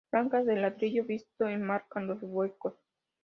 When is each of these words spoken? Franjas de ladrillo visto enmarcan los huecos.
Franjas 0.11 0.45
de 0.47 0.55
ladrillo 0.55 1.03
visto 1.09 1.47
enmarcan 1.47 2.07
los 2.07 2.17
huecos. 2.23 2.73